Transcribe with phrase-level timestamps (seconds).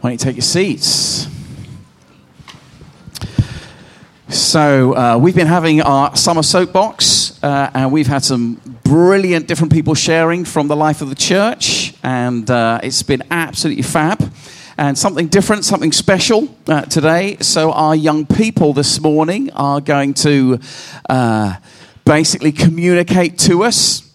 [0.00, 1.28] Why don't you take your seats?
[4.30, 9.74] So, uh, we've been having our summer soapbox, uh, and we've had some brilliant different
[9.74, 14.32] people sharing from the life of the church, and uh, it's been absolutely fab.
[14.78, 17.36] And something different, something special uh, today.
[17.42, 20.60] So, our young people this morning are going to
[21.10, 21.56] uh,
[22.06, 24.09] basically communicate to us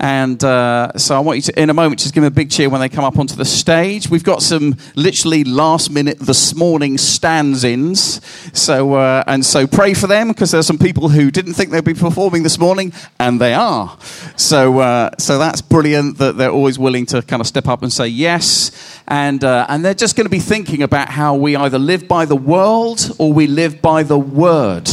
[0.00, 2.50] and uh, so I want you to, in a moment, just give them a big
[2.50, 4.08] cheer when they come up onto the stage.
[4.08, 8.20] We've got some literally last minute this morning stands ins.
[8.56, 11.84] So, uh, and so pray for them because there's some people who didn't think they'd
[11.84, 13.98] be performing this morning, and they are.
[14.36, 17.92] So, uh, so that's brilliant that they're always willing to kind of step up and
[17.92, 18.70] say yes.
[19.08, 22.24] And, uh, and they're just going to be thinking about how we either live by
[22.24, 24.88] the world or we live by the word.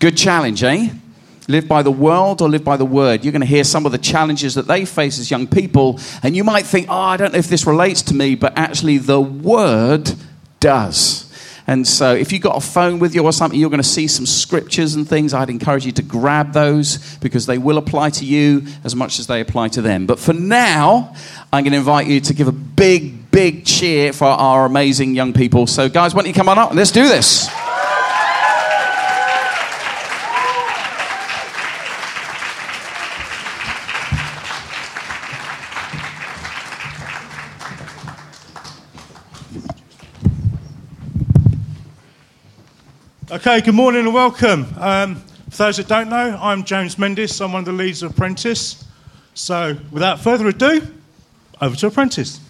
[0.00, 0.88] Good challenge, eh?
[1.48, 3.24] Live by the world or live by the word.
[3.24, 6.34] You're going to hear some of the challenges that they face as young people, and
[6.34, 9.20] you might think, oh, I don't know if this relates to me, but actually, the
[9.20, 10.12] word
[10.60, 11.26] does.
[11.68, 14.06] And so, if you've got a phone with you or something, you're going to see
[14.06, 15.34] some scriptures and things.
[15.34, 19.26] I'd encourage you to grab those because they will apply to you as much as
[19.26, 20.06] they apply to them.
[20.06, 21.14] But for now,
[21.52, 25.32] I'm going to invite you to give a big, big cheer for our amazing young
[25.32, 25.66] people.
[25.66, 26.72] So, guys, why don't you come on up?
[26.72, 27.48] Let's do this.
[43.36, 44.66] Okay, good morning and welcome.
[44.78, 45.16] Um,
[45.50, 47.38] for those that don't know, I'm James Mendes.
[47.38, 48.82] I'm one of the leads of Apprentice.
[49.34, 50.80] So, without further ado,
[51.60, 52.40] over to Apprentice.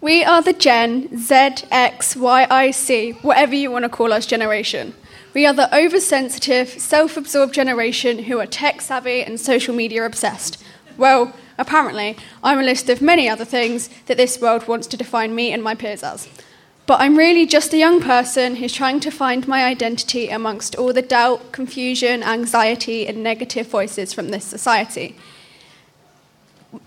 [0.00, 1.34] We are the Gen Z,
[1.70, 4.94] X, Y, I, C, whatever you want to call us generation.
[5.32, 10.60] We are the oversensitive, self absorbed generation who are tech savvy and social media obsessed.
[10.98, 15.36] Well, apparently, I'm a list of many other things that this world wants to define
[15.36, 16.28] me and my peers as.
[16.86, 20.92] But I'm really just a young person who's trying to find my identity amongst all
[20.92, 25.16] the doubt, confusion, anxiety, and negative voices from this society.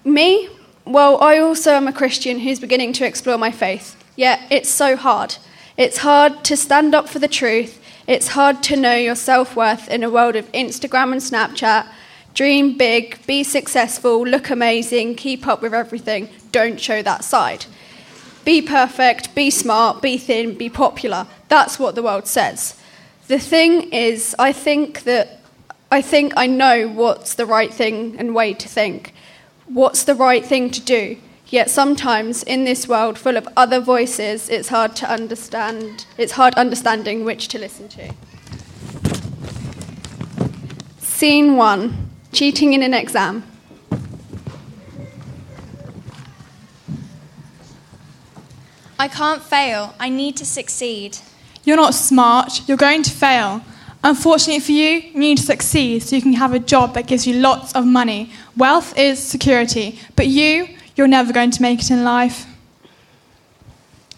[0.04, 0.50] Me?
[0.86, 3.96] Well, I also am a Christian who's beginning to explore my faith.
[4.16, 5.38] Yet it's so hard.
[5.78, 7.82] It's hard to stand up for the truth.
[8.08, 11.88] It's hard to know your self worth in a world of Instagram and Snapchat.
[12.34, 16.30] Dream big, be successful, look amazing, keep up with everything.
[16.52, 17.66] Don't show that side.
[18.46, 21.28] Be perfect, be smart, be thin, be popular.
[21.50, 22.80] That's what the world says.
[23.28, 25.42] The thing is, I think that
[25.92, 29.14] I think I know what's the right thing and way to think.
[29.66, 31.18] What's the right thing to do?
[31.48, 36.06] Yet sometimes in this world full of other voices, it's hard to understand.
[36.18, 38.14] It's hard understanding which to listen to.
[41.00, 42.10] Scene 1.
[42.32, 43.44] Cheating in an exam.
[48.98, 49.94] I can't fail.
[50.00, 51.18] I need to succeed.
[51.64, 52.68] You're not smart.
[52.68, 53.62] You're going to fail.
[54.04, 57.26] Unfortunately for you, you need to succeed so you can have a job that gives
[57.26, 58.32] you lots of money.
[58.56, 60.00] Wealth is security.
[60.16, 62.46] But you, you're never going to make it in life.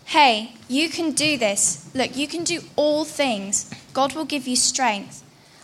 [0.05, 1.89] Hey, you can do this.
[1.93, 3.71] Look, you can do all things.
[3.93, 5.23] God will give you strength.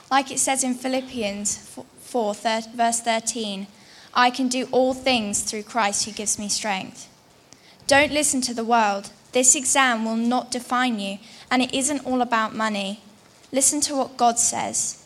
[0.09, 3.67] Like it says in Philippians 4, verse 13
[4.15, 7.09] I can do all things through Christ who gives me strength.
[7.87, 9.11] Don't listen to the world.
[9.33, 11.17] This exam will not define you,
[11.49, 13.01] and it isn't all about money.
[13.51, 15.05] Listen to what God says.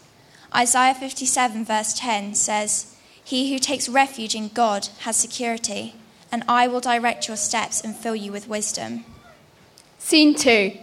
[0.55, 5.95] Isaiah 57, verse 10 says, He who takes refuge in God has security,
[6.31, 9.05] and I will direct your steps and fill you with wisdom.
[9.97, 10.77] Scene 2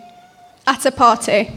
[0.66, 1.52] At a party.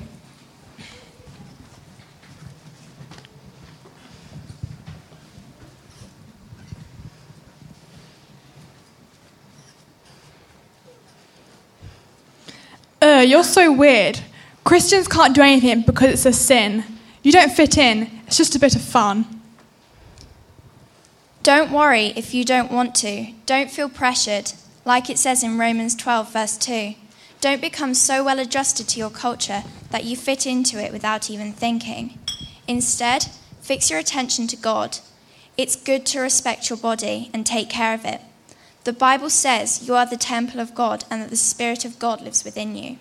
[13.21, 14.19] You're so weird.
[14.63, 16.83] Christians can't do anything because it's a sin.
[17.23, 19.25] You don't fit in, it's just a bit of fun.
[21.43, 23.31] Don't worry if you don't want to.
[23.45, 24.51] Don't feel pressured.
[24.83, 26.95] Like it says in Romans 12, verse 2.
[27.39, 31.53] Don't become so well adjusted to your culture that you fit into it without even
[31.53, 32.19] thinking.
[32.67, 33.27] Instead,
[33.61, 34.97] fix your attention to God.
[35.55, 38.21] It's good to respect your body and take care of it.
[38.83, 42.21] The Bible says you are the temple of God and that the Spirit of God
[42.21, 42.97] lives within you.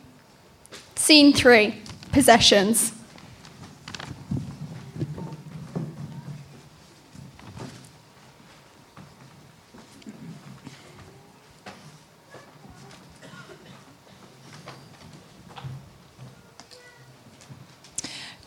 [0.96, 1.74] Scene 3
[2.10, 2.92] Possessions.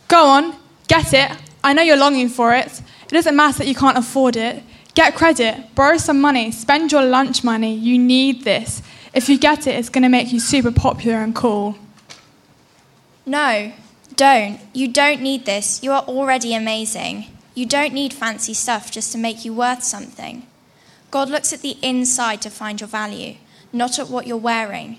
[0.10, 0.56] Go on,
[0.88, 1.32] get it.
[1.64, 2.82] I know you're longing for it.
[3.04, 4.64] It doesn't matter that you can't afford it.
[4.96, 7.76] Get credit, borrow some money, spend your lunch money.
[7.76, 8.82] You need this.
[9.14, 11.76] If you get it, it's going to make you super popular and cool.
[13.30, 13.74] No,
[14.16, 14.60] don't.
[14.74, 15.84] You don't need this.
[15.84, 17.26] You are already amazing.
[17.54, 20.48] You don't need fancy stuff just to make you worth something.
[21.12, 23.36] God looks at the inside to find your value,
[23.72, 24.98] not at what you're wearing.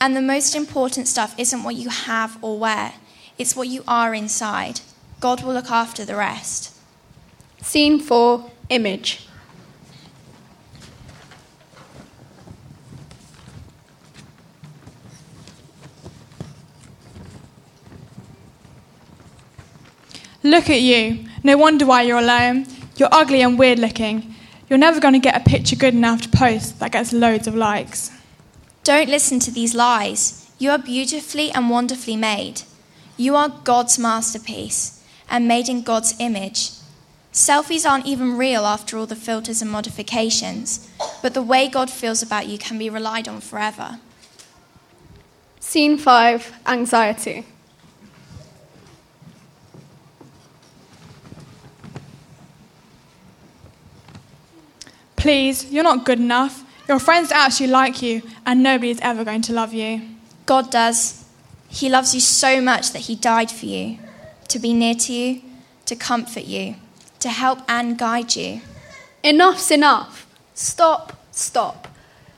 [0.00, 2.94] And the most important stuff isn't what you have or wear,
[3.36, 4.80] it's what you are inside.
[5.20, 6.74] God will look after the rest.
[7.60, 9.28] Scene 4 Image.
[20.46, 21.24] Look at you.
[21.42, 22.66] No wonder why you're alone.
[22.94, 24.32] You're ugly and weird looking.
[24.70, 27.56] You're never going to get a picture good enough to post that gets loads of
[27.56, 28.12] likes.
[28.84, 30.48] Don't listen to these lies.
[30.60, 32.62] You are beautifully and wonderfully made.
[33.16, 36.70] You are God's masterpiece and made in God's image.
[37.32, 40.88] Selfies aren't even real after all the filters and modifications,
[41.22, 43.98] but the way God feels about you can be relied on forever.
[45.58, 47.46] Scene 5 Anxiety.
[55.26, 56.62] Please, you're not good enough.
[56.86, 60.02] Your friends actually like you, and nobody's ever going to love you.
[60.46, 61.24] God does.
[61.68, 63.98] He loves you so much that He died for you,
[64.46, 65.42] to be near to you,
[65.86, 66.76] to comfort you,
[67.18, 68.60] to help and guide you.
[69.24, 70.32] Enough's enough.
[70.54, 71.88] Stop, stop.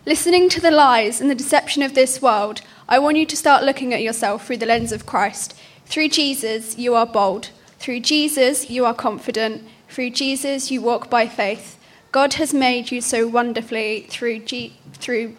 [0.07, 3.65] Listening to the lies and the deception of this world, I want you to start
[3.65, 5.55] looking at yourself through the lens of Christ.
[5.85, 7.51] Through Jesus, you are bold.
[7.79, 9.63] Through Jesus, you are confident.
[9.91, 11.78] Through Jesus, you walk by faith.
[12.11, 15.37] God has made you so wonderfully through, G- through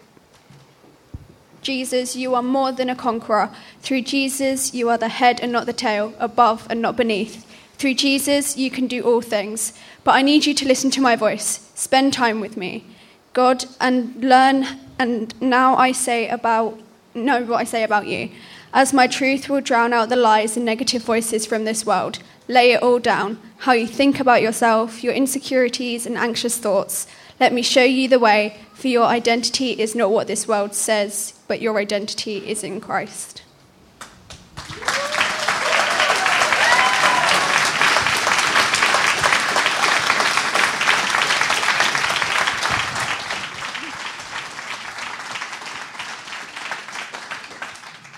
[1.62, 3.50] Jesus, you are more than a conqueror.
[3.82, 7.46] Through Jesus, you are the head and not the tail, above and not beneath.
[7.76, 9.72] Through Jesus, you can do all things.
[10.04, 11.70] But I need you to listen to my voice.
[11.74, 12.84] Spend time with me,
[13.32, 14.66] God, and learn.
[14.98, 16.78] And now I say about,
[17.14, 18.30] know what I say about you.
[18.72, 22.20] As my truth will drown out the lies and negative voices from this world.
[22.50, 23.38] Lay it all down.
[23.58, 27.06] How you think about yourself, your insecurities and anxious thoughts.
[27.38, 31.34] Let me show you the way, for your identity is not what this world says,
[31.46, 33.44] but your identity is in Christ.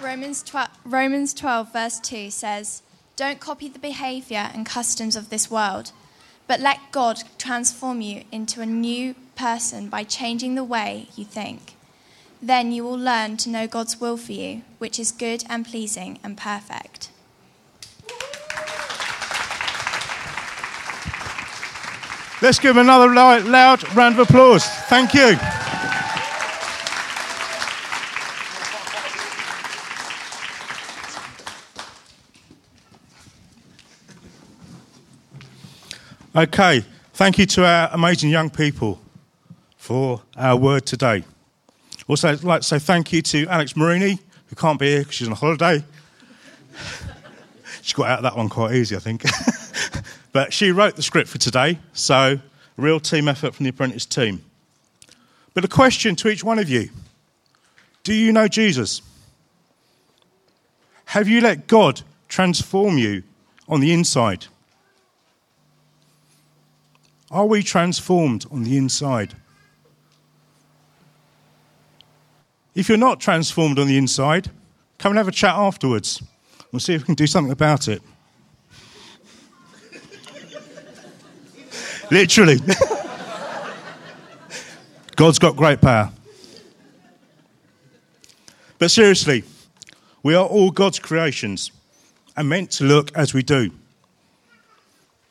[0.00, 2.82] Romans 12, Romans 12, verse 2 says,
[3.14, 5.93] Don't copy the behavior and customs of this world,
[6.47, 11.75] but let God transform you into a new person by changing the way you think.
[12.41, 16.19] Then you will learn to know God's will for you, which is good and pleasing
[16.25, 17.11] and perfect.
[22.41, 24.64] Let's give another loud, round of applause.
[24.64, 25.37] Thank you.
[36.34, 36.82] Okay,
[37.12, 38.99] thank you to our amazing young people
[39.76, 41.25] for our word today.
[42.08, 45.14] Also, I'd like to say thank you to Alex Marini, who can't be here because
[45.14, 45.84] she's on holiday.
[47.82, 49.25] she got out of that one quite easy, I think.
[50.32, 52.40] but she wrote the script for today, so a
[52.78, 54.43] real team effort from the apprentice team.
[55.52, 56.88] But a question to each one of you
[58.05, 59.02] Do you know Jesus?
[61.04, 63.23] Have you let God transform you
[63.68, 64.47] on the inside?
[67.32, 69.34] Are we transformed on the inside?
[72.74, 74.50] If you're not transformed on the inside,
[74.98, 76.22] come and have a chat afterwards.
[76.70, 78.02] We'll see if we can do something about it.
[82.10, 82.58] Literally.
[85.16, 86.12] God's got great power.
[88.78, 89.44] But seriously,
[90.22, 91.70] we are all God's creations
[92.36, 93.70] and meant to look as we do.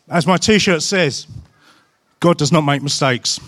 [0.10, 1.28] As my t shirt says,
[2.22, 3.40] God does not make mistakes.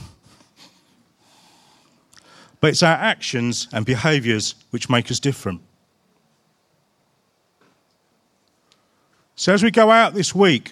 [2.60, 5.62] But it's our actions and behaviours which make us different.
[9.36, 10.72] So as we go out this week,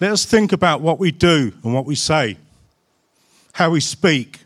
[0.00, 2.38] let us think about what we do and what we say,
[3.52, 4.40] how we speak.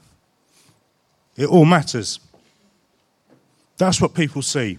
[1.36, 2.20] It all matters.
[3.78, 4.78] That's what people see.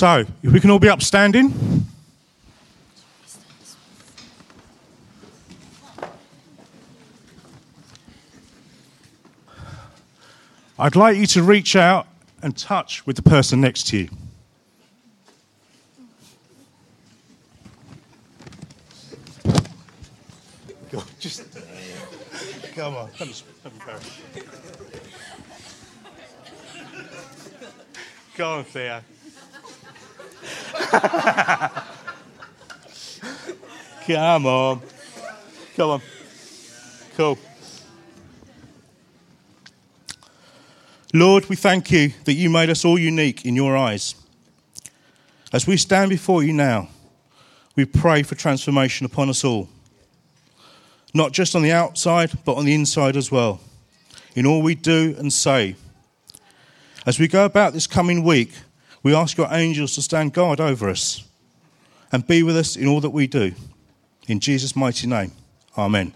[0.00, 1.52] So, if we can all be upstanding.
[10.78, 12.06] I'd like you to reach out
[12.42, 14.08] and touch with the person next to you.
[20.90, 21.44] God, just
[22.74, 23.10] come on,
[28.34, 29.02] come on, Theo.
[34.06, 34.82] Come on.
[35.76, 36.02] Come on.
[37.16, 37.38] Cool.
[41.12, 44.14] Lord, we thank you that you made us all unique in your eyes.
[45.52, 46.88] As we stand before you now,
[47.76, 49.68] we pray for transformation upon us all.
[51.14, 53.60] Not just on the outside, but on the inside as well,
[54.34, 55.76] in all we do and say.
[57.06, 58.52] As we go about this coming week,
[59.02, 61.24] we ask your angels to stand guard over us
[62.12, 63.52] and be with us in all that we do.
[64.28, 65.32] In Jesus' mighty name,
[65.78, 66.12] Amen.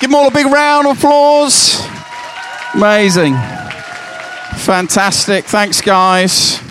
[0.00, 1.80] Give them all a big round of applause.
[2.74, 3.34] Amazing.
[4.58, 5.44] Fantastic.
[5.44, 6.63] Thanks, guys.